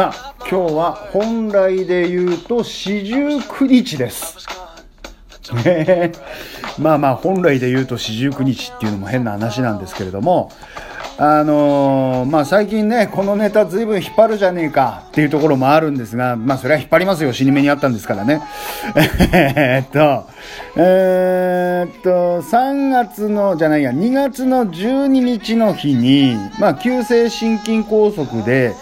[0.00, 4.46] さあ今日は本来で言うと四十九日です。
[5.62, 6.12] ね。
[6.78, 10.50] まあまあ本来で言うと四十九日っていうのも変な話なんですけれども
[11.18, 17.34] あのー、まあ最近ねこのネタずいぶん引っ張るじゃねえかっていうところもあるんですがまあそれは引っ張りますよ。
[17.34, 18.40] 死に目にあったんですからね。
[19.34, 20.24] えっと
[20.76, 28.72] えー、っと3月のじゃないや2月の12日の日にまあ急性心筋梗塞で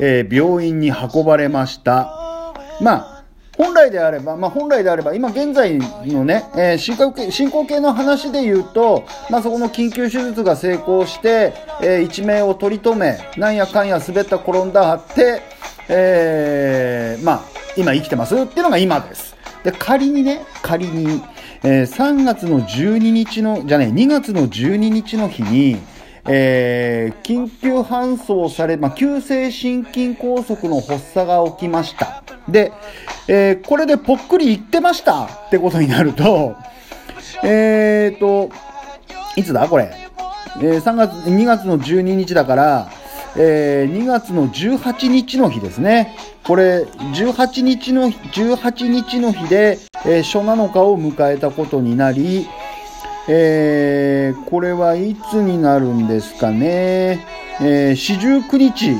[0.00, 2.54] えー、病院に運ばれました。
[2.80, 3.18] まあ
[3.58, 5.76] 本来であれば、まあ、本来であれば、今現在
[6.06, 15.42] のね、えー、進行形進行形の話で言うと、まあ、そこの緊急手術が成功して、えー、一命を取り留め、なんやかんや滑った転んだはって、
[15.88, 17.42] えー、まあ、
[17.76, 19.36] 今生きてますっていうのが今です。
[19.64, 21.20] で、仮にね、仮に、
[21.64, 25.78] えー、3月の12日の、じゃね、2月の12日の日に、
[26.30, 32.22] えー、緊急搬送され、まあ、急性心筋梗塞の発作が起きました。
[32.48, 32.72] で、
[33.28, 36.54] えー、これでぽっくり言ってましたってことになると、
[37.42, 38.50] えーと、
[39.36, 39.66] いつだ？
[39.68, 39.90] これ。
[40.60, 42.90] えー、3月、2月の12日だから、
[43.36, 46.16] えー、2月の18日の日ですね。
[46.44, 52.48] これ、18日の、18日の日で、えー、初7日を迎えたことになり、
[53.28, 57.26] えー、これはいつになるんですかね。
[57.60, 58.96] えー、四十九日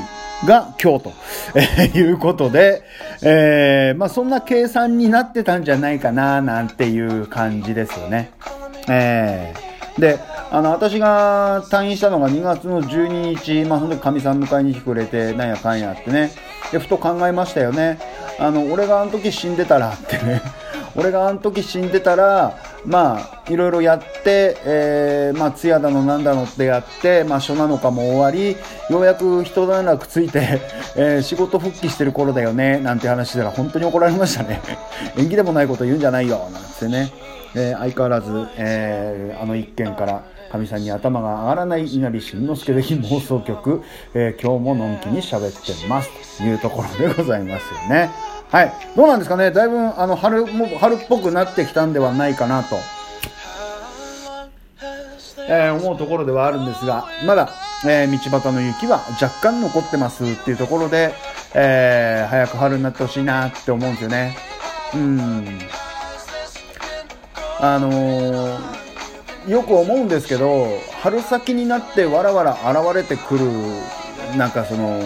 [0.47, 1.13] が今日と、
[1.57, 2.83] えー、いうことで、
[3.23, 8.31] えー、まあそんな計算になってたんじゃないかな、なんていう感じですよね。
[8.89, 10.19] えー、で、
[10.51, 16.31] あの、私が退院したのが2月の12日、まあ、その時かみさん迎えに来てくれて、なんやかんやってね。
[16.71, 17.99] で、ふと考えましたよね。
[18.39, 20.43] あの、俺があの時死んでたらってね。
[20.97, 28.57] 俺があの時死んでたら、まあ、いろいろやって、えー、まあ、通夜だのなんだのってやって、まあ、初7日も終わり、
[28.91, 30.61] ようやく一段落ついて、
[30.97, 34.61] えー、仕事復帰してる頃だよね、なんて話したら本当に怒られましたね。
[35.17, 37.13] 縁起でもないこと言うんじゃないよ、なんてね。
[37.55, 43.83] えー、相変わらず、えー、あの一件から、かみさんに頭が上がらない稲荷慎之介的妄想曲、
[44.15, 48.11] えー、今日ものんきに喋ってますというところでございますよね。
[48.51, 48.73] はい。
[48.97, 49.51] どうなんですかね？
[49.51, 52.77] だいぶ、あの、春も、春っぽくなってきたんではないかなと、
[55.49, 57.51] えー、思うところではあるんですが、まだ、
[57.87, 61.15] えー、道端の雪は若干残ってますっていうところで、
[61.55, 64.37] えー、早く春になってほしいなって思うんですよね。
[64.95, 65.59] うん。
[67.61, 70.69] あのー、よく思うんですけど、
[71.03, 73.47] 春先になってわらわら現れてくる、
[74.37, 75.03] なんかその、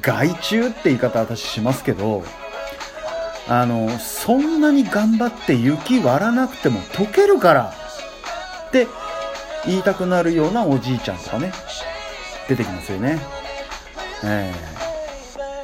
[0.00, 2.24] 害虫って言い方私しますけど
[3.48, 7.74] あのそんなに頑張って雪割らなくても溶けるから
[8.68, 8.88] って
[9.64, 11.52] 言いたくなるようなおじいちゃんとかね
[12.48, 13.18] 出てきますよね。
[14.24, 14.52] え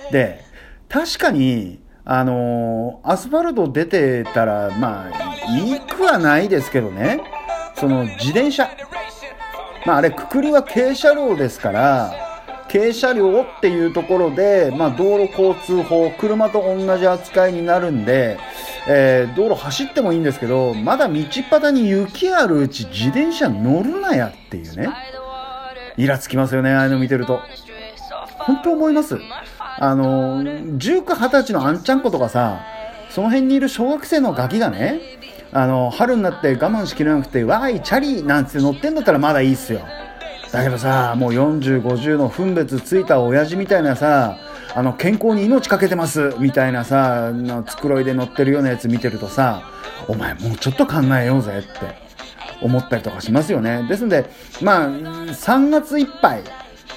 [0.09, 0.45] ー、で
[0.89, 7.21] 確かにあのアスファルト出てたらまあいいくはないですけどね。
[7.77, 8.69] その自転車。
[9.87, 12.32] まああれくくりは軽車両ですから
[12.73, 18.39] 軽車両っていうところで、まあ、道路交通法、車と同じ扱いになるんで、
[18.89, 24.89] えー、道路走ってもいいんですけど、まだ道端に雪あるうち自転車乗るなやっていうね。
[25.99, 27.41] イラつきますよね、ああいうの見てると。
[28.39, 29.21] 本当思います。
[29.79, 32.63] あの、19、20歳のあんちゃん子とかさ、
[33.11, 35.01] その辺にいる小学生のガキがね、
[35.53, 39.81] あの、春になって我慢しきれなくて、わーい、チャリなんて乗ってんだったらまだいいっすよ。
[40.53, 44.37] だけどさもう40、50の分別ついた親父みたいなさ
[44.75, 49.63] あの健康に命かけてますみたいなさの繕いで乗ってるようなやつ見てるとさ
[50.09, 51.69] お前もうちょっと考えようぜって
[52.61, 53.87] 思ったりとかしますよね。
[53.89, 54.31] ですんで
[54.61, 56.43] まあ3月いっぱい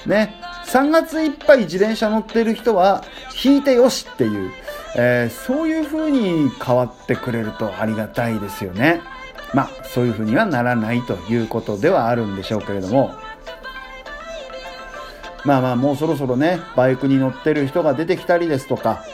[0.06, 0.34] ね
[0.66, 3.04] 3月いっぱい自転車乗ってる人は
[3.42, 4.50] 引いてよしっていう、
[4.96, 9.00] えー、そういう風に変わってくれるとありがたいですよね。
[9.54, 13.14] まあそういう風にはならないということではあるんでしょうけれども
[15.44, 19.04] まあまあもうそろそろね、バイクに乗ってる人が出てきたりですとか、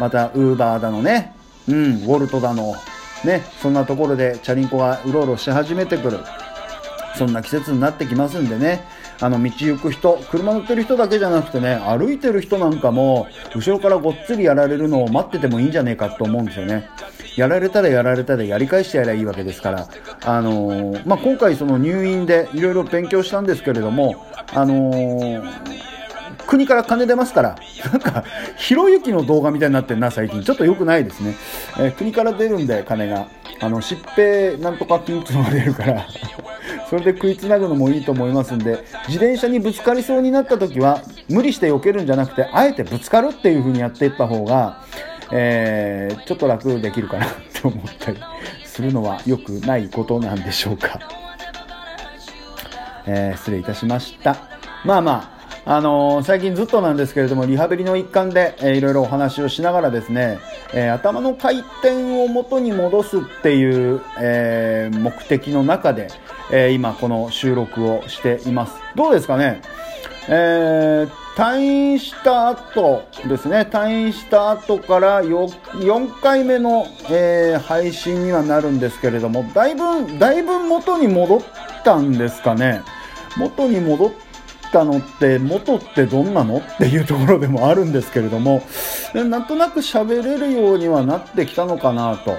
[0.00, 1.34] またウーバーだのね、
[1.68, 2.74] うん、ウォルトだの、
[3.24, 6.18] ね、そんなところでチャリンコがうろうろし始めてくる。
[7.16, 8.84] そんな季節になってきますんでね、
[9.20, 16.88] あの道行く人、車乗ってる人だけじゃなくてね、歩いてる人なんかも、後ろからごっつりやられるのを待っててもいいんじゃねえかと思うんですよね。
[17.36, 19.88] やられたらやられたでやり返してやればいいわけですから、
[20.24, 25.42] あのー、まあ、今回その入院でいろいろ勉強したんですけれども、あのー、
[26.46, 27.56] 国から金出ますから、
[27.90, 28.24] なんか、
[28.56, 30.42] ひろゆきの動画みたいになってんな、最近。
[30.42, 31.34] ちょっと良くないですね。
[31.78, 33.28] えー、国から出るんで、金が。
[33.60, 33.96] あの、疾
[34.50, 36.06] 病なんとか金っていうのが出るから、
[36.90, 44.82] それで食いつなぐのもいいと思いますんで、自転車にぶつかりそうになった時は、無理して避けるんじゃなくてあえてぶつかるっていう風にやっていった方が、
[45.36, 48.18] えー、ちょっと楽できるかなって思ったり
[48.64, 51.00] するのは良くないことなんでしょうか。
[53.06, 54.36] えー、失礼いたしました。
[54.84, 55.34] まあま
[55.66, 60.38] あ、あのー、最近ずっとなんですけれども、リハビリの一環で、えー、いろいろお話をしながらですね、
[60.72, 66.08] えー、頭の回転を元に戻すっていう、えー、目的の中で、
[66.52, 68.74] えー、今この収録をしています。
[68.94, 69.60] どうですかね？
[70.28, 81.42] えー、退院した後ですね、退院した後から 4, 回目の、えー、配信にはなるんですけれども、だいぶ、だいぶ元に戻っ
[81.82, 82.82] たんですかね。
[83.36, 84.12] 元に戻っ
[84.72, 88.62] たのって元ってどんなのっていうところでもあるんですけれども
[89.12, 92.36] なんとなく喋れるようにはなってきたのかなと、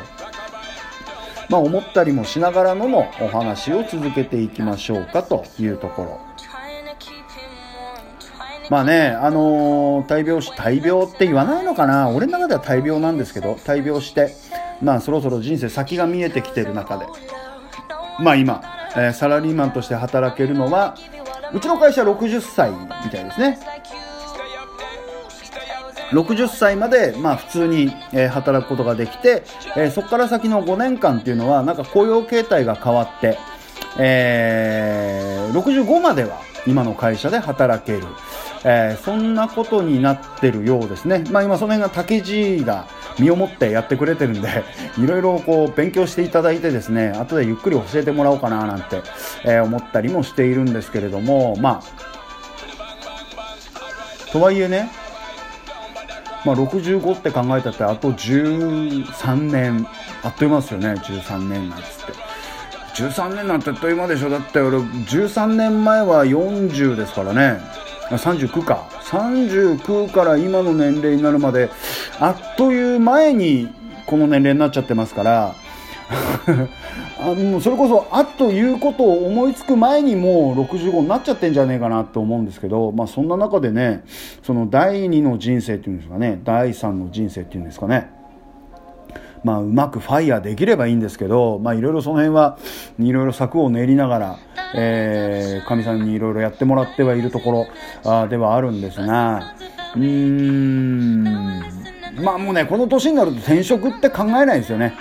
[1.50, 6.35] まあ、思ったりもしながらののお話を続けていきましょうかというところ。
[8.70, 12.10] まあね、あのー、大病し、大病って言わないのかな？
[12.10, 14.34] 俺の中では大病なんですけど、大病して、
[14.82, 17.06] まあそろそろ人生先が見えてきてる中で、
[18.20, 18.62] まあ今、
[18.96, 20.96] えー、サラリーマンとして働けるのは、
[21.54, 23.60] うちの会社60歳みたいですね。
[26.12, 29.44] 60歳まで、まあ、普通に、えー、働くことができて、
[29.76, 33.40] えー、そこから先の5年間っていうのは、なんか雇用形態が変わって、
[33.98, 38.04] えー、65までは今の会社で働ける。
[38.68, 41.24] えー、そんなことになってるようですね。
[41.30, 42.88] まあ今その辺が竹地が
[43.20, 44.64] 身をもってやってくれてるんで、
[44.98, 49.04] いろいろこう勉強していただいてですね、後でゆっくり教えてもらおうかななんて、
[49.44, 51.82] えー、思ったりもしているんですけれども、ま
[54.28, 54.90] あ、とはいえね、
[56.44, 59.86] まあ、65って考えたってあと13年
[60.24, 60.94] あっという間ですよね。
[60.94, 62.14] 13年なんつって。
[62.96, 64.30] 13年なんてあっという間でしょ。
[64.30, 67.85] だって俺13年前は40ですからね。
[68.10, 68.88] 39か。
[69.06, 71.70] 39から今の年齢になるまで
[72.20, 73.70] あっという前に
[74.06, 75.56] この年齢になっちゃってますから
[77.20, 84.04] あのそれこそあっということを思いつく前にもう65になっちゃってんじゃねえかなと思うんですけど、まあ、そんな中でね
[84.44, 88.15] その第2の人生っていうんですかね第3の人生っていうんですかね
[89.46, 92.58] まあ、うまくファイヤーできればいいんですけど、まあ、いろいろその辺は
[93.00, 94.40] いろいろ策を練りながら、
[94.74, 97.68] えー、かみさんにいろいろやってもらってはいるとこ
[98.04, 99.54] ろあではあるんですが、
[99.96, 101.24] うーん、
[102.24, 104.96] まあもうね、この年になると転職って考えないですよね。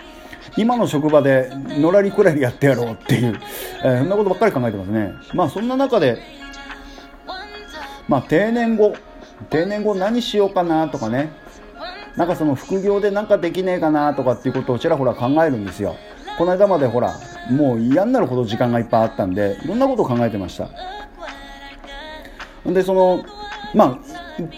[0.59, 1.51] 今の職場で
[1.81, 3.41] のらりくらりやってやろうっていう、
[3.83, 5.13] えー、そんなことばっかり考えてますね。
[5.33, 6.19] まあそんな中で、
[8.09, 8.95] まあ定年後、
[9.49, 11.33] 定年後何しようかなとかね、
[12.17, 15.97] なんかその副業でなんかできねえかなとかっていうことをちらほら考えるんですよ。
[16.39, 17.15] この間までほら、
[17.51, 20.69] もう嫌になるほど時間がいっぱいあったんで、いろんなことを考えてました？
[22.73, 23.25] で、その、
[23.75, 23.99] まあ、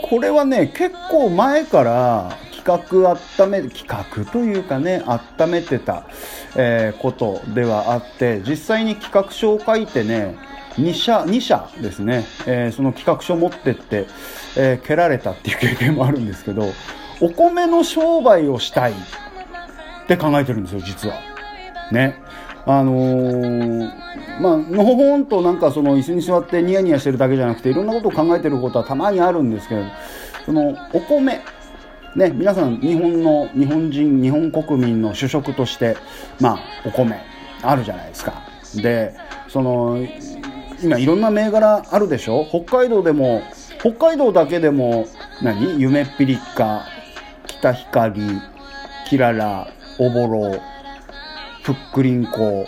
[0.08, 5.02] これはね、結構前から企画温め、企画というかね、
[5.38, 6.06] 温めてた、
[6.56, 10.36] えー、ことではあって、実際に企画書を書いてね、
[10.78, 14.06] 2社、2社ですね、えー、その企画書を持ってって、
[14.56, 16.72] えー、蹴られたっていう経験もあるんですけど、
[17.20, 18.94] お米の商売をしたいっ
[20.06, 21.16] て考えてるんですよ、実は。
[21.92, 22.16] ね。
[22.66, 23.90] あのー、
[24.40, 29.82] まあ、のほほんとなんかその椅子に座ってニヤニヤしてるだけじゃなくて、いろんなことを考えてることはたまにあるんですけど、
[30.44, 31.40] そのお米、
[32.16, 35.96] ね、皆さん日本の、日本人、日本国民の主食として、
[36.40, 37.20] まあ、お米、
[37.62, 38.42] あるじゃないですか。
[38.82, 39.14] で、
[39.48, 40.04] その、
[40.82, 42.46] 今いろんな銘柄あるでしょ？
[42.50, 43.42] 北海道でも、
[43.78, 45.06] 北海道だけでも、
[45.40, 45.80] 何？
[45.80, 46.84] 夢っぴりか、
[47.60, 48.40] 北光、
[49.08, 50.60] キララ、おぼろ、
[51.62, 52.66] ふっくりんこ、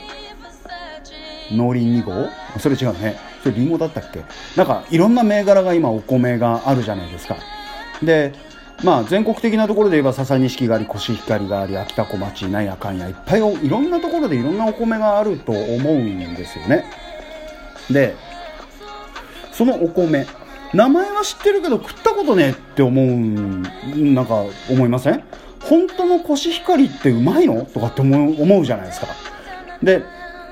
[1.52, 2.28] 農林2号
[2.58, 3.16] それ違うね。
[3.42, 4.22] それリンゴだったっけ？
[4.56, 7.36] なんかいろんな銘柄が今お米があるじゃないですか。
[8.02, 8.32] で、
[8.84, 16.84] まあ、全国的なところで言えば笹錦がありコシヒカリがあり秋田小町なんやかんやいっぱいいろんなところでいろんなお米があると思うんですよね
[17.90, 18.14] で
[19.52, 20.26] そのお米
[20.74, 23.06] 名前は知ってるけど食ったことねって思う
[24.12, 25.24] なんか思いません？
[25.60, 27.64] 本当のコシヒカリってうまいの？
[27.64, 29.08] とかって思うじゃないですか。
[29.82, 30.02] で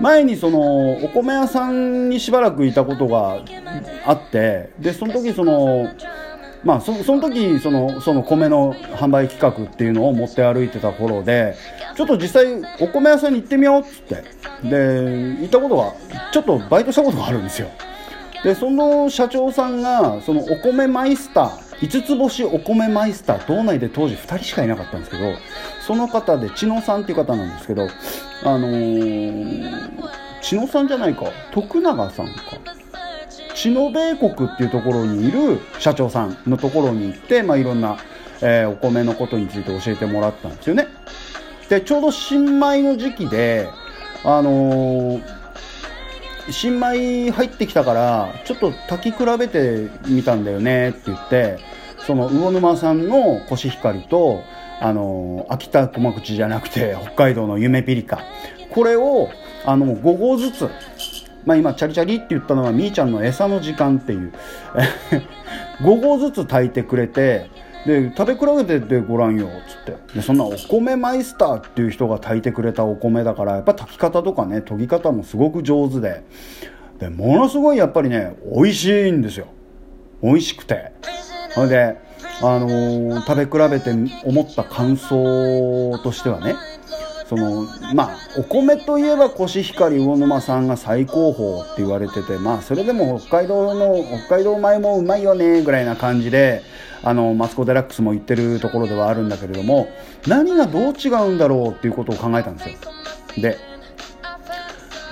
[0.00, 3.42] 前にそのお米屋さんにしばらくいたことが
[4.04, 5.90] あってでその時その
[6.64, 11.54] まあそその時そのその米の販売企画っていうのを持って歩いてた頃で
[11.96, 14.36] ちょっと実際お米屋さんに行ってみようっつって。
[14.62, 15.92] で行ったことが
[16.32, 17.68] ちょっとバイトしたことがあるんですよ。
[18.46, 25.34] でその社長さんがそのお米マイスター5つ星お米マイスター道内で当時2人しかいなかったんですけど
[25.84, 27.88] その方で千野さんっていう方なんですけど
[28.44, 30.00] あのー、
[30.42, 32.32] 千野さんじゃないか徳永さんか
[33.50, 37.96] 口の米国っていうところにいる社長さんのところに行って、まあ、いろんな、
[38.42, 40.86] えー、お米のことについて教えてもらったんですよね。
[41.68, 43.66] で、ちょうど新米の時期で、
[44.24, 45.35] あのー、
[46.50, 51.58] 新米入ってきたから、ちょっと炊き比べてみたんだよねって言って、
[52.06, 54.42] その魚沼産のコシヒカリと、
[54.80, 58.20] あの、秋田小口じゃなくて、北海道の夢ピリカ。
[58.70, 59.30] これを、
[59.64, 60.68] あの、5合ずつ、
[61.44, 64.32] まあ今、チャリチャリって言ったのは、みーちゃんの餌の時間っていう、
[65.82, 67.50] 5合ずつ炊いてくれて、
[67.86, 70.14] で、食べ比べててごらんよっ、つって。
[70.14, 76.24] で、そんなお米マイスターっていう人が炊いてくれたお米だから、やっぱ炊き方とかね、研ぎ方もすごく上手で、
[76.98, 79.46] で、ものすごいやっぱりね、美味しいんですよ。
[80.22, 80.92] 美味しくて。
[81.54, 81.96] それで、
[82.42, 83.90] あのー、食べ比べて
[84.24, 86.54] 思った感想としてはね、
[87.28, 96.62] その、まあ、お米といえばコシヒカリ魚沼さんが最高峰って言われてて、まあ、それでも北海道の、北海道米もうまいよね、ぐらいな感じで、
[97.02, 99.88] あの、マツコ・デラックスも言ってるところではあるんだけれども、
[100.26, 102.76] 何がどう違うんだろうっていうことを考えたんですよ。
[103.38, 103.58] で、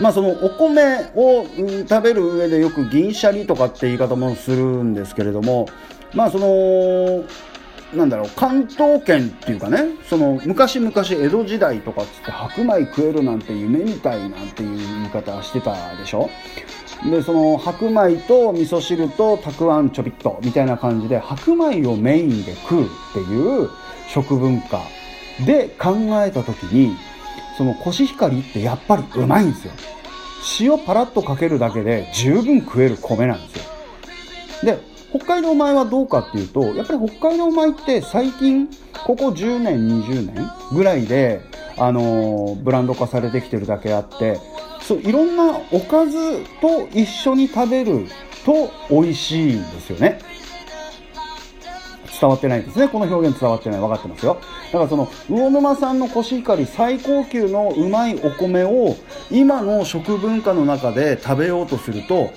[0.00, 1.46] まあそのお米を
[1.88, 5.66] 食べる上でよく銀シャリとかって言い方もするんですけれども、
[6.14, 7.24] まあその、
[7.94, 16.30] なんだろう、関東圏っていうかね、その昔々江戸時代とかっつって白米食えるなんて夢みたいなんていう言い方してたでしょ？
[17.10, 23.68] でその白米と味噌汁とたくあんちょびっとみたいな感じで白米をメインで食うっていう
[24.08, 24.80] 食文化
[25.44, 26.96] で考えた時に
[27.58, 29.72] そのコシヒカリってやっぱりうまいんですよ。
[30.60, 33.64] 塩パラッとかけるだけで十分食える米なんですよ。
[34.62, 38.68] で北海道米はどうかっていうとやっぱり北海道米って最近
[39.06, 41.40] ここ10年20年ぐらいで
[41.78, 44.40] あのブランド化されてきてるだけあって
[44.80, 46.18] そういろんなおかず
[46.60, 48.06] と一緒に食べる
[48.44, 50.18] と美味しいんですよね。
[52.20, 52.88] 伝わってないですね。
[52.88, 53.80] この表現伝わってない。
[53.80, 54.40] 分かってますよ。
[54.72, 58.96] だからその、魚沼産のコシヒカリ最高級のうまいお米を
[59.30, 62.32] 今の食文化の中で食べようとすると、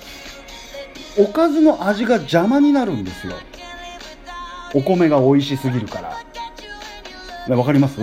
[1.19, 3.33] おかずの味が邪魔になるんですよ。
[4.73, 6.01] お米が美味しすぎるか
[7.47, 7.55] ら。
[7.55, 7.99] わかります？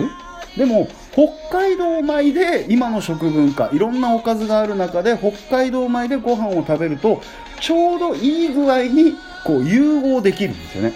[0.56, 7.20] でも、北海道米で今の食文化、いろんなおかずがある中で、北海道米でご飯を食べると、
[7.60, 10.94] ちょうどいい具合に、こう、融合できるんですよね。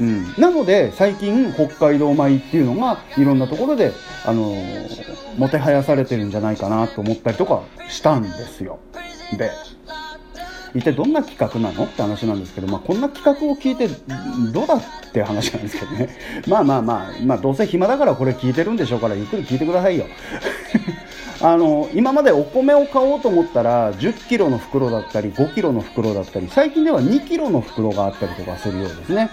[0.00, 0.34] うん。
[0.38, 3.92] なので、最近、北海道米っていうのが、いろんなところで、
[4.24, 8.80] あのー、もてはやされてるんじゃないかなと思ったりとかしたんですよ。
[9.36, 9.50] で、
[10.74, 11.84] 一体どんな企画なの？
[11.84, 13.88] って話なんですけど、まあ、こんな企画を聞いて
[14.52, 14.80] どうだっ
[15.12, 16.08] て話なんですけどね。
[16.48, 20.06] まあまあまあ、まあ、どうせ暇だからこれ聞いてるんでしょうからゆっくり聞いてくださいよ。
[21.42, 29.28] あの今までお米を買おうと思ったら1 0キロの袋だったり5キロの袋だったり最近では2キロの袋があったりとかするようですね。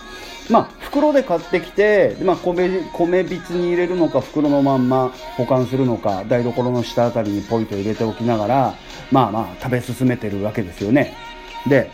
[0.50, 8.74] まあ、袋で買ってきて、まあ、米米びつに入れるのか袋のまんま保管するのか台所の下あたりにポイと入れておきながら
[9.12, 11.29] まあまあ食べ進めてるわけですよね。
[11.68, 11.92] で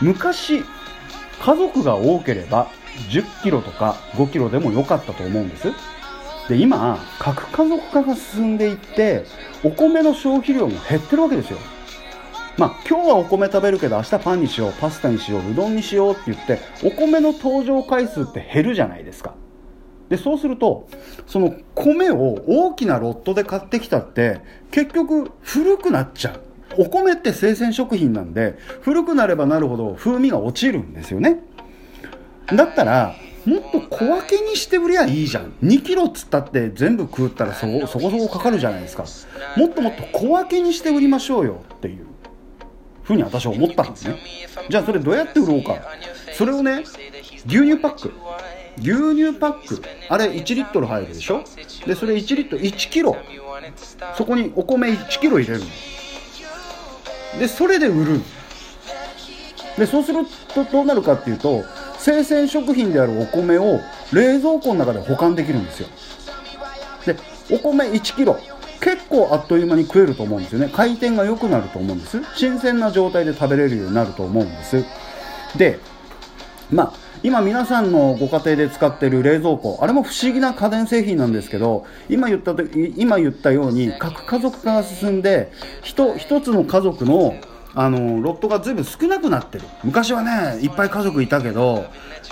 [0.00, 0.62] 昔
[1.40, 2.68] 家族が多ければ
[3.10, 5.72] 1 0キロとか5キロでも良かったと思うんです。
[6.48, 9.24] で今核家族化が進んでいって
[9.62, 11.58] お米の消費量も減ってるわけですよ。
[12.58, 19.34] まあ今日はお米食べるけど明日パンにしようパスタにしよううどんにしようって言ってお米の登場回数って減るじゃないですか。
[20.08, 20.88] でそうすると
[21.26, 24.40] その米を大きなロットで買ってきたって
[24.72, 26.40] 結局古くなっちゃう。
[26.78, 31.40] お米って生鮮食品なんで古くなればなるほど風味が落ちるんですよね。
[32.46, 35.52] だったらもっと小分けにして売りゃいいじゃん。
[35.62, 39.04] 2キロっつったって全部食ったらそこそこそこかかるじゃないですか。
[39.56, 41.62] もっともっと小分けにして売りましょうよ。
[41.74, 42.06] っていう。
[43.02, 44.16] ふうに私は思ったんですね。
[44.68, 45.76] じゃあそれどうやって売ろうか。
[46.34, 46.84] それをね
[47.46, 48.12] 牛乳パック。
[48.78, 49.82] 牛乳パック。
[50.08, 51.42] あれ1リットル入るでしょ？
[51.86, 53.16] でそれ1リットル1キロ。
[54.16, 55.66] そこにお米1キロ入れるの。
[57.38, 58.20] でそれで売る。
[59.78, 61.64] でそうするとどうなるかっていうと
[61.98, 63.80] 生鮮食品であるお米を
[64.12, 65.88] 冷蔵庫の中で保管できるんですよ。
[67.06, 67.16] で
[67.50, 68.34] お米1 k g
[68.80, 70.70] 結構あっという間に食えると思うんですよね。
[70.72, 72.22] 回転が良くなると思うんです。
[72.34, 74.84] 新鮮な状態で食べれるようになると思うんです。
[75.56, 75.78] で
[76.70, 82.54] まあ今皆さんのご家庭で使ってる冷蔵庫、あれも不思議な家電製品なんですけど、今言った
[82.96, 87.34] 今言ったように核家族化が進んで、一一つの家族の
[87.72, 89.64] あのロットがずいぶん少なくなってる。
[89.84, 91.84] 昔はねいっぱい家族いたけど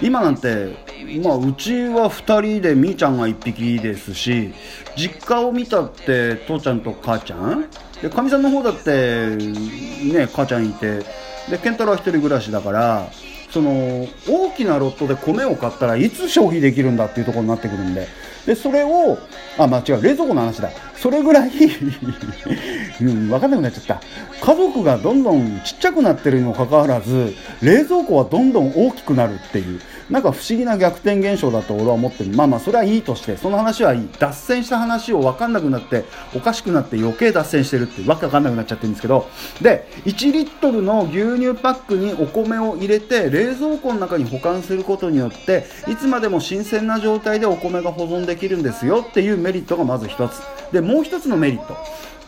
[0.03, 0.75] 今なんて、
[1.23, 4.53] まあ、うちは2人でみーちゃんが1匹ですし
[4.97, 7.67] 実家を見たって父ちゃんと母ちゃん？
[8.03, 11.05] でかみさんの方だってね母ちゃんいて
[11.49, 13.09] で健太郎は一人暮らしだから
[13.51, 18.07] その大きなロットで米を買ったらいつ消費できるんだっていうところになってくるんで。
[18.47, 19.19] でそれを
[19.59, 20.71] あ間違う冷蔵庫の話だ。
[20.97, 21.51] それぐらい
[23.01, 24.01] うん、分かんなくなっちゃった。
[24.41, 29.81] 家族がどんどんちっちゃくなってるにもかかわらず冷蔵庫はどんどん大きくなるっていう。
[30.11, 32.35] なんか不思議な逆転現象だと俺は思ってる。
[32.35, 34.09] まあまあそれはいいとしてその話はいい。
[34.19, 39.29] 脱線した話を分かんなくなっておかしくなって余計脱線してるってわけわかんなくなっちゃってるんですけど。
[39.61, 50.41] で1リットルの牛乳パックにお米を入れて冷蔵庫の中に保管することによっていつまでも新鮮な状態でお米が保存できるんですよっていうメリットがまず1つ。
[50.73, 51.77] でもう1つのメリット。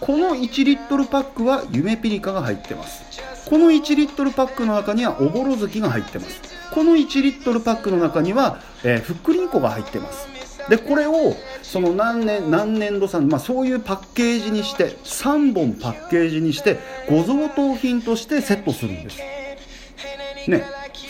[0.01, 3.03] この1リットルパックは夢ピリカが入ってます。
[3.49, 6.60] この1リットルパックの中にはおぼろ月が入ってます。
[6.73, 10.29] この1リットルパックの中には、えー、ふっくりんこが入ってます。
[10.69, 19.19] でこれをその何年何年度産、まあ、そういうパッケージにして3本パッケージにしてご贈答品としてセットするんです。
[20.49, 20.65] ね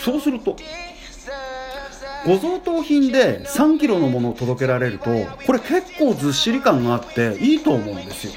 [0.05, 0.57] そうすると
[2.25, 5.11] ご贈答品で3キロのものを届けられると
[5.47, 8.33] これ結構ずっしり感があっていいと思うんですよ。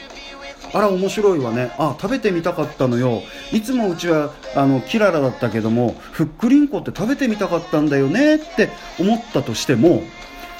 [0.74, 1.72] あら面白いわね。
[1.77, 3.22] あ食べてみたかったのよ。
[3.51, 8.36] いつもうちはあのキララだったけどもふっくりんこって食べてみたかったんだよね。
[8.36, 10.01] って思ったとしても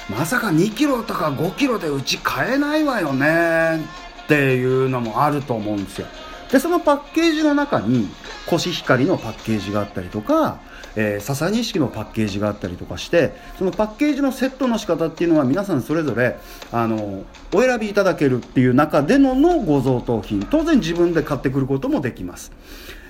[0.08, 3.84] まさか2キロとか5キロでうち買えないわよね。
[4.24, 6.06] っていうのもあると思うんですよ。
[6.50, 8.08] でそのパッケージの中に
[8.46, 10.58] コシヒカリのパッケージがあったりとか
[10.96, 16.36] えー、笹錦のパッケージがあったりとかしてそのパッケージのセットの仕方っていうのは皆さんそれぞれ
[16.70, 20.46] あのお選びいただけるっていう中でののご贈答品。
[20.50, 22.52] 当然自分で買ってくることもできます、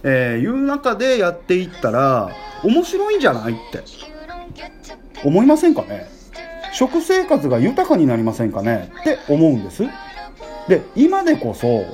[0.03, 2.31] えー、いう中でやっていったら
[2.63, 3.83] 面白いんじゃないって。
[5.25, 6.07] 思いませんかね？
[6.73, 8.91] 食生活が豊かになりませんかね？
[9.01, 9.85] って思うんです。
[10.69, 11.85] で今でこそ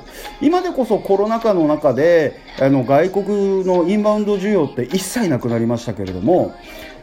[0.41, 6.55] 今でこそコロナ禍の中であの外国のインバウンド需要って一切なくなりましたけれども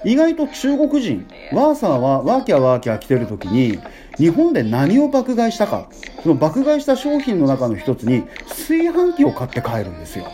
[0.05, 3.79] 意外と中国人ワーサーはワーキャーワーキャー来てる時に
[4.17, 5.89] 日本で何を爆買いしたか
[6.23, 10.27] その爆買いした商品の中の一つに炊飯器を買って帰るんですよ。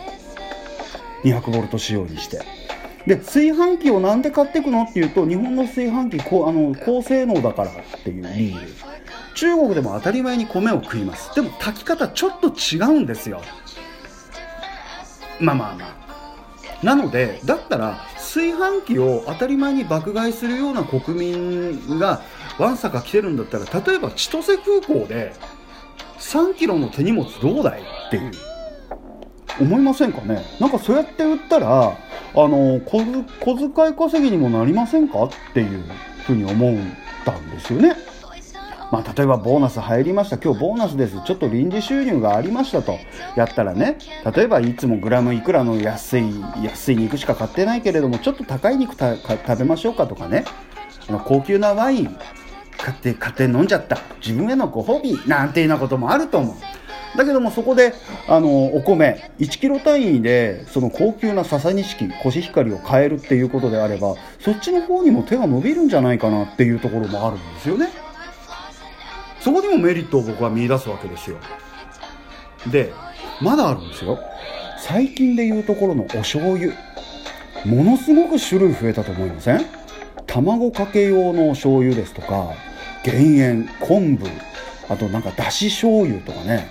[1.23, 2.39] 200ボルト仕様にして。
[3.07, 8.59] で炊飯器をなんで買っていくのっていうと日本の炊飯器こあの高性能だからっていう理由
[9.35, 11.35] 中国でも当たり前に米を食います。
[11.35, 13.41] でも炊き方ちょっと違うんですよ。
[15.39, 15.95] まあまあまあ。
[16.83, 22.21] なのでだったら炊飯器を当たり前に爆買いするような国民が
[22.57, 25.33] わんさか来てるんだったら例えば千歳空港で
[26.19, 28.31] 3キロの手荷物どうだいっていう。
[29.57, 30.43] 思いませんかね？
[30.59, 31.95] なんかそうやって売ったらあ
[32.35, 33.05] の小
[33.55, 35.23] 遣い稼ぎにもなりませんか？
[35.23, 35.83] っていう
[36.25, 36.75] ふうに思っ
[37.23, 37.95] たんですよね。
[38.95, 40.37] まあ、例えばボーナス入りました。
[40.37, 41.21] 今日ボーナスです。
[41.25, 42.97] ちょっと臨時収入がありましたと。
[43.35, 43.97] やったらね。
[44.33, 50.45] 例えばいつもグラムいくらの安い安い肉しか買ってないけれどもちょっと高い肉食べましょうかとかね。
[51.25, 52.17] 高級なワイン
[52.77, 53.97] 買って買って飲んじゃった。
[54.25, 56.55] 自分へのご褒美なんていうようなこともあると思う。
[57.17, 57.93] だけどもそこで
[58.29, 68.04] あのお米1キロ単位でその高級な笹錦コシヒカリを買えるっていうことであればそっちの方にも手が伸びるんじゃないかなっていうところもあるんですよね。
[69.45, 71.37] そこにもメリットを僕は見出すわけですよ。
[72.71, 72.91] で
[73.39, 74.17] まだあるんですよ。
[74.79, 76.73] 最近で言うところのお醤油。
[77.63, 79.63] ものすごく種類増えたと思いません？
[80.25, 82.53] 卵かけ用の醤油ですとか
[83.03, 84.25] 減塩昆布
[84.91, 86.67] あとなんかだし醤油とかね。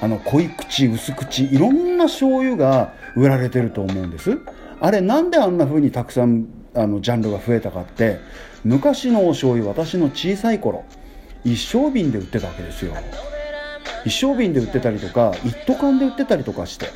[0.00, 4.36] あの濃い口薄口いろんな醤油が売られてると思うんです。
[4.80, 8.18] あれなんであんな風にたくさんあのジャンルが増えたかって
[8.64, 10.84] 昔のお醤油私の小さい頃
[11.44, 12.94] 一升瓶で売ってたわけですよ。
[14.04, 16.86] 一升瓶で売ってたりとか一斗缶で売ってたりとかして。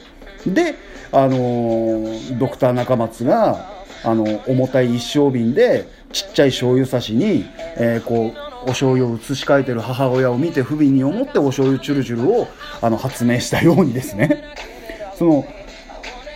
[0.47, 0.75] で
[1.13, 2.05] あの、
[2.39, 12.49] ドクター中松があの重たい一升瓶でちっちゃい醤油差しに、えー、こうお醤油を移し替えてる母親を見て不憫に思ってお醤油チュルチュルを
[12.81, 14.45] あの発明したようにですね。
[15.17, 15.47] その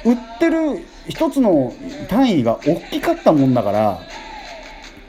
[0.04, 1.72] 売ってる一つの
[2.08, 4.00] 単位が大きかったもんだから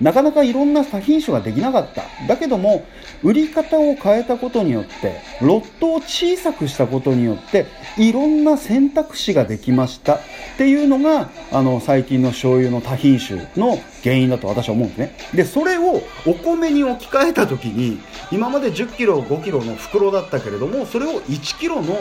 [0.01, 2.03] なかなかいろんな多品種ができなかった。
[2.27, 2.85] だけども、
[3.21, 7.65] 売り方を変えたことによって、ロットを小さくしたことによって、
[7.97, 10.19] いろんな選択肢ができましたっ
[10.57, 15.17] ていうのが、あの、最近の醤油の多品種の原因だと私は思うんですね。
[15.33, 17.99] で、それをお米に置き換えた時に、
[18.31, 21.97] 今まで10キロ、5キロの袋だったけれども、それを1キロの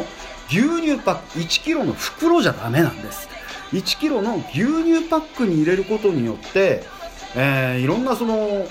[0.48, 3.28] 牛乳パック、1キロの袋じゃダメなんです。
[3.72, 6.84] 1キロの牛乳パックに入れることによって、
[7.36, 8.66] えー、いろんなその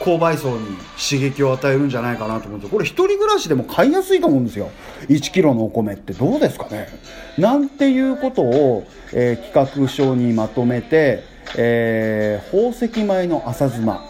[0.00, 4.70] 購買層に刺激を与えるんじゃないかなと思うんですこれ一人暮らしでも買いやすいと思うんですよ。
[5.08, 6.12] 1キロのお米って。
[6.12, 6.88] どうですかね。
[7.36, 11.24] なんていうことを、えー、企画書にまとめて、
[11.56, 14.04] えー、宝石米の浅妻、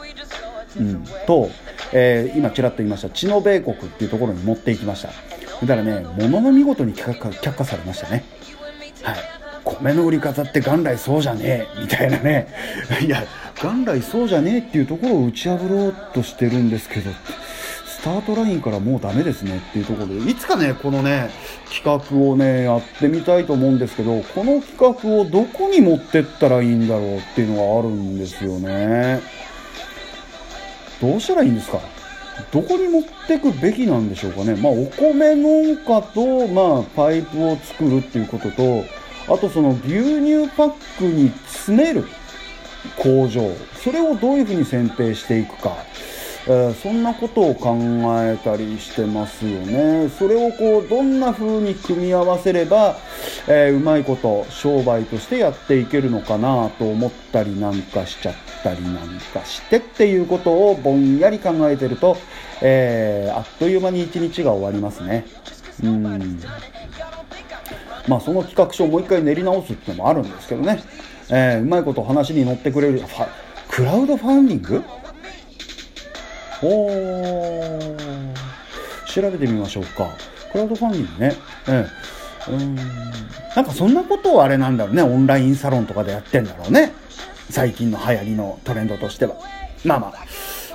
[0.78, 1.50] うん、と、
[1.92, 3.11] えー、今ちらっと言いました。
[3.11, 5.08] 知の米国っていうところに持っていきました。
[5.08, 8.24] だからねものの見事に却下却下されましたね。
[9.02, 9.38] はい。
[9.81, 12.48] 米の売り方って元来そうじゃねえみたいなね。
[13.04, 13.24] いや
[13.62, 17.11] 元来そうじゃねえっていうところを打ち破ろうとしてるんですけど
[17.87, 20.31] スタートラインからもうダメですねっていうところで。
[20.31, 21.31] いつかねこのね
[21.72, 29.20] 企画をねやってみたいと思うんですけどこの企画をどこに持ってったらいいんだろうっていうのがあるんですよね。
[31.00, 31.81] どうしたらいいんですか？
[32.52, 34.54] どこに持ってくべきなんでしょうかね。
[34.54, 38.85] まあお米農家とまあパイプを作るっていうことと
[39.28, 42.04] あとその牛乳パックに詰める
[42.96, 43.42] 工場。
[43.82, 45.76] それをどういうふうに選定していくか、
[46.46, 47.76] えー、そんなことを考
[48.22, 50.08] えたりしてますよね。
[50.08, 52.96] それをこうどんな風に組み合わせれば、
[53.46, 62.16] えー、うまいこと商売としてやっていけるのかなと思ったりなんかしちゃったりなんかしてっていうことをぼんやり考えてると、
[62.62, 65.26] えー、あっという間に一日が終わりますね。
[65.82, 66.40] うん。
[68.09, 70.83] まあその企画書をもう一回練り直すっていうのもあるんですけどね。
[71.31, 73.03] えー、うまいこと話に乗ってくれる
[73.68, 74.83] クラウドファンディング？
[76.62, 77.97] おー。
[79.07, 80.09] 調べてみましょうか。
[80.53, 81.37] クラウドファンディングね。
[81.68, 82.75] えー、うん。
[82.75, 82.83] な
[83.62, 85.03] んかそんなことをあれなんだろうね。
[85.03, 86.92] オンラインサロンとかでやってんだろうね。
[87.51, 89.37] 最近の流行りのトレンドとしては。
[89.85, 90.12] まあまあ。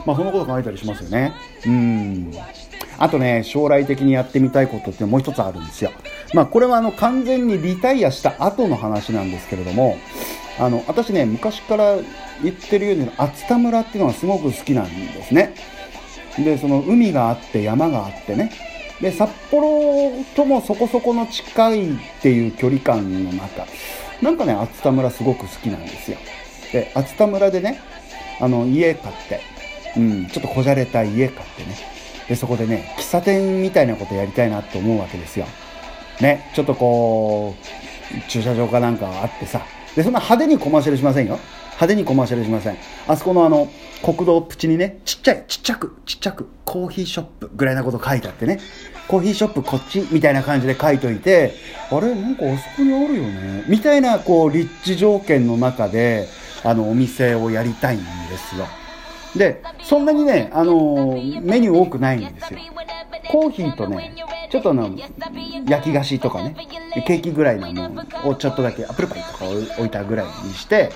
[0.05, 1.33] まあそんなこと考えたりしますよね。
[1.65, 2.31] うん。
[2.99, 5.91] あとね将来的にやってみたいことってもう一つあるんですよ。
[6.33, 9.97] まあこれはあの完全にリタイアした後の話なんですけれども
[10.59, 11.95] あの私ね昔から
[12.41, 15.55] 言ってるように熱田村っていうのがすごく好きなんですね。
[16.37, 18.51] でその海があって山があってね。
[19.01, 23.65] で札幌ともそこそこの近いっていう距離感の中。
[24.21, 26.17] なんかね熱田村すごく好きなんですよ。
[26.71, 27.79] で熱田村でね
[28.39, 29.41] あの家買って、
[29.97, 31.75] うん、ちょっとこじゃれた家買ってね。
[32.27, 35.45] でそこでね喫茶店みたいなことやりたいなと思うわけですよ。
[36.21, 39.65] ねちょっとこう駐車場かなんかあってさ。
[39.95, 41.39] でそんな派手にコマーシャルしませんよ。
[41.73, 42.77] 派手にコマーシャルしません。
[43.07, 43.69] あそこのあの
[44.03, 48.59] 国道プチにねちっちゃいちっちゃくちっちゃくコーヒーショップぐらいなこと書いてあってね。
[49.07, 51.53] コーヒーショップこっちみたいな感じで書いといて
[51.91, 52.15] あれ？
[52.15, 53.65] なんかあそこにあるよね。
[53.67, 56.27] みたいなこう立地条件の中で
[56.63, 58.05] あのお店をやりたいんで
[58.37, 58.65] すよ。
[59.35, 62.59] でそんなにねあのメニュー多くないんですよ。
[63.29, 64.13] コーヒーとね
[64.51, 64.91] ちょっとあの
[65.67, 66.55] 焼き菓子とかね
[67.07, 70.91] ケーキぐらいのものをちょっとだけアップルパイとか置いたぐらいにして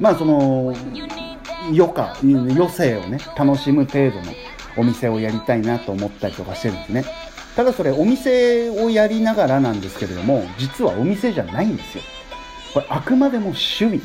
[0.00, 0.74] まあその
[1.66, 4.32] 余暇余生をね楽しむ程度の
[4.76, 7.04] お店をやりたいなと思ったりとかしてるんですね。
[7.54, 12.04] ただそれお店をやりながらなんですけれども実はお店じゃないんですよ。
[12.74, 14.00] これあくまでも趣味。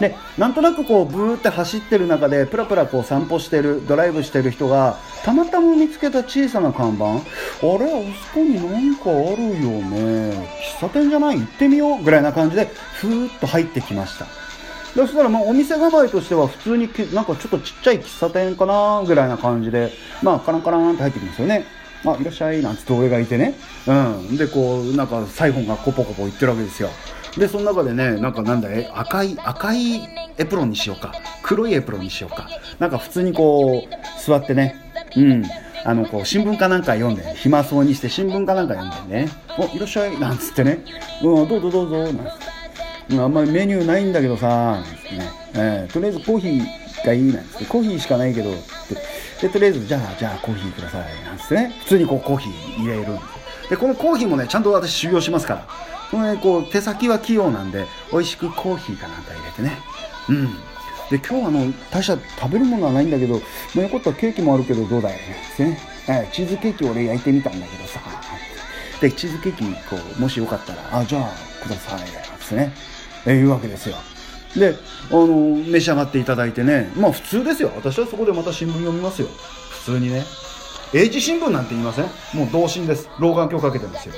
[0.00, 7.04] でなんとなくこうブーって走ってる中でプラプラこう散歩してるドライブしてる人がたまたま見つけた小さな看板。
[7.06, 7.22] あれあ
[7.58, 10.48] そこに何かあるよね。
[10.78, 11.40] 喫茶店じゃない？
[11.40, 12.66] 行ってみようぐらいな感じで
[13.00, 14.26] ふーっと入ってきました。
[14.94, 21.66] そしたらまあお店構えとしては普通になんかちょっとちっちゃい喫茶店かなぐらいな感じでまあカランカランって入ってきますよね。
[22.04, 23.54] あいらっしゃいなんつって俺がいてね。
[23.88, 24.36] うん。
[24.36, 26.90] でこうなんかサイフォンがコポコポ言ってるわけですよ。
[27.36, 31.12] でその中でねなんかなんだい赤い赤いエプロンにしようか。
[31.42, 32.48] 黒いエプロンにしようか。
[32.78, 34.76] なんか普通にこう座ってね。
[35.16, 35.44] うん。
[35.84, 40.84] あのこう新聞かなんか読んで暇そうにして新聞かなんか読んでね「おいらっしゃい」なんつってね
[41.22, 42.22] 「うんどうぞどうぞ」なんつっ
[43.08, 49.18] て「あんまりメニューないんだけどさ」なんつってね、えー、とりあえずコーヒーがいい」なんつって「コーヒーしかないけど」って。
[49.40, 51.72] でとりあえず「じゃあじゃあコーヒーください」なんつってね。
[51.84, 53.00] 普通にこうコーヒー入れる。
[53.02, 53.20] んで
[53.70, 55.66] でこのコーヒーもねちゃんと私修行しますから。
[56.10, 59.78] このねこう手先は器用なんで美味しくコーヒーかなんか入れてね。
[60.28, 60.46] うん。
[61.10, 63.40] で今日あの大した食べるものはないんだけど
[63.74, 65.16] まあ、よかったらケーキもあるけどどうだいっ
[65.56, 68.00] てね、えチーズケーキ俺焼いてみたんだけどさ。
[69.00, 72.72] でチーズケーキこうもしよかったらあじゃあくださいってね。
[73.26, 73.96] えー、言うわけですよ。
[74.56, 74.74] で
[75.10, 76.90] あの召し上がっていただいてね。
[76.96, 77.72] まあ普通ですよ。
[77.76, 79.28] 私はそこでまた新聞読みますよ。
[79.70, 80.24] 普通にね。
[80.94, 82.04] 英字新聞なんて言いません？
[82.34, 83.08] もう同心です。
[83.18, 84.14] 老眼鏡かけてますよ。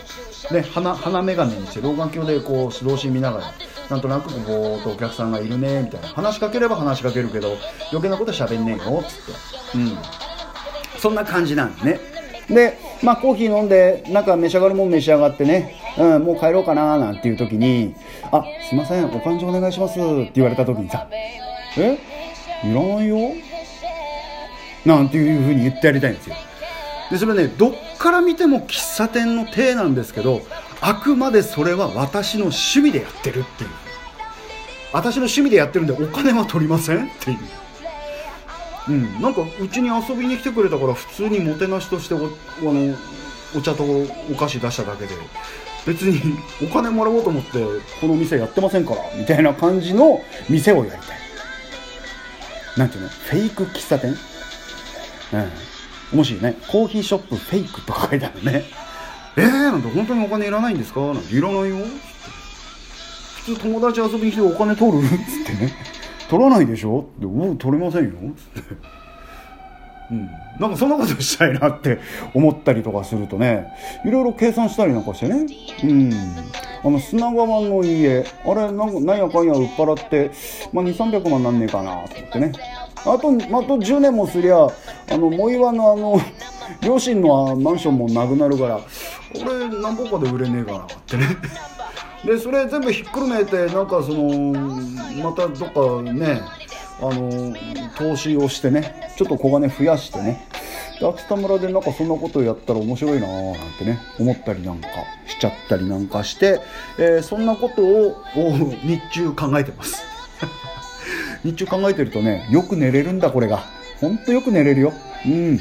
[0.51, 3.53] で鼻鼻眼鏡にして老眼鏡でこう同心見ながら
[3.89, 6.09] なんとなくぼーっとお客さんがいるねみたいな。
[6.09, 7.57] 話しかければ話しかけるけど
[7.91, 9.35] 余計なこと喋んねえよっつっ
[9.73, 9.79] て。
[9.79, 9.99] うん。
[10.99, 12.01] そんな感じなんでね。
[12.49, 17.95] でまあコーヒー飲んでなんか召し上がるもん召し上がってね、うん、もう帰ろうかななんていう時に
[18.33, 21.09] 「あすいませんお勘定お願いします」って言われた時にさ
[21.79, 21.99] 「え？
[22.65, 23.17] いらないよ。
[24.85, 26.37] なんていうふうに言ってやりたいんですよ。
[27.11, 30.43] でそれねどっから見ても喫茶店の体なんですけど
[30.81, 33.71] あくまでそれは私の趣味でやってるっていう。
[34.93, 37.39] 私の趣味でやってるんでお金は取りませんっていう。
[38.89, 39.21] うん。
[39.23, 42.21] なんかうちに遊びに来てくれたから普通にもてなしとしておあ
[42.63, 42.97] の
[43.57, 45.15] お茶とお菓子出しただけで
[45.87, 47.65] 別にお金もらおうと思って
[48.01, 51.01] この店やってませんからみたいな感じの店をやりたい。
[52.77, 53.09] なんていうの？
[53.11, 54.11] フェイク喫茶店？
[54.11, 54.13] う
[55.39, 55.51] ん。
[56.13, 56.57] もしね。
[56.69, 58.65] コーヒーショップフェイクとか書いてあるね。
[59.37, 61.01] えー、なんて本当にお金いらないんですか？
[61.01, 61.77] なんていらないよ。
[63.45, 64.99] 普通友達遊びに来てお金取る？
[64.99, 65.73] っつってね。
[66.29, 67.09] 取らないでしょ？
[67.17, 68.11] ってお取れませんよ。
[68.55, 68.75] つって
[70.11, 72.01] うん、なんかそんなことしたいなって
[72.35, 73.69] 思ったりとかするとね
[74.05, 75.47] いろいろ計算したりなんかしてね。
[75.85, 76.13] うん。
[76.83, 78.25] あの砂川の家。
[78.45, 80.33] あれなんかなんやかんや売っ払って、
[80.73, 82.53] まあ、2300万なんねえかなと思ってね
[83.01, 86.21] あとあと10年もすりゃあの藻岩のあの
[86.83, 88.81] 両親のマンションもなくなるから
[89.35, 91.27] 俺何ぼかで売れねえかなってね。
[92.25, 94.53] でそれ全部ひっくるめてなんかその
[95.23, 96.41] またどっかね
[97.01, 97.57] あの
[97.97, 100.47] 投資をしてねちょっと小金増やしてね。
[101.01, 104.89] で秋田村でなんかそんなことやったら面白いなーなんてね思ったりなんか
[105.27, 106.61] しちゃったりなんかして、
[106.99, 108.23] えー、そんなことを
[108.85, 110.03] 日中考えてます。
[111.45, 113.65] 日中考えてるとねよく寝れるんだこれが。
[114.01, 114.93] ほんとよく寝れるよ。
[115.27, 115.59] うん。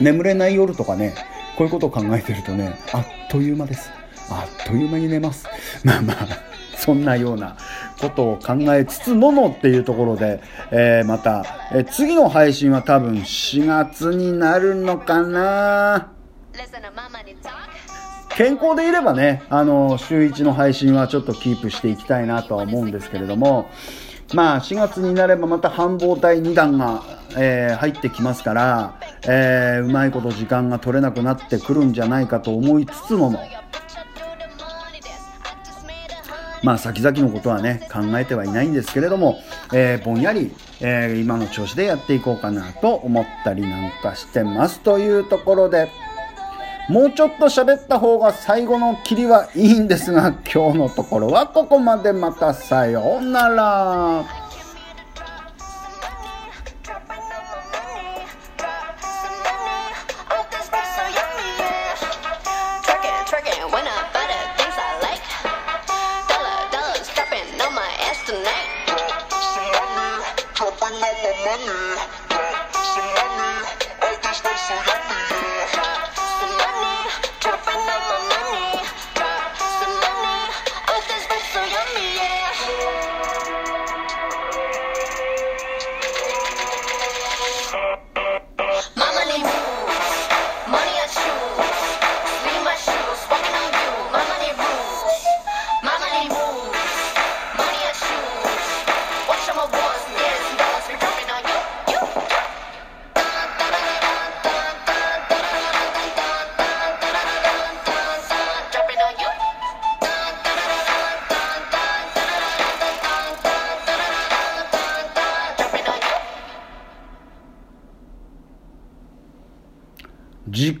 [0.00, 1.14] 眠れない夜とかね
[1.56, 3.90] こういうことを考えてるとねあっという間です。
[4.30, 5.46] あっという間に寝ます。
[5.84, 6.28] まあまあ
[6.76, 7.56] そんなような
[8.00, 16.12] ことを考えつつものっていうところで、えー、また、えー、次の配信は多分4月になるのかな。
[18.36, 23.68] 健康でいればね、あの、週1の配信はちょっとキープしていきたいなとは思うんですけれども、
[24.34, 27.02] まあ4月になればまた繁忙第2弾が、
[27.36, 33.30] えー、入ってきますから、えー、うまいこと時間が取れなくなってくるんじゃないかと思いつつも、
[36.62, 39.38] まあ先々のことはね、考えてはいないんですけれども、
[39.72, 45.90] えー、ぼんやり、え、今の調子でやっていこうかなと思ったりなんかしてますというところで、
[46.88, 54.37] もうちょっと喋った方が最後の切りはいいんですが、今日のところはここまでまたさようなら。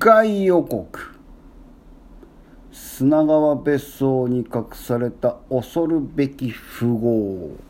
[0.08, 0.98] 回予告。
[2.72, 7.67] 砂川別荘に隠された恐るべき富豪。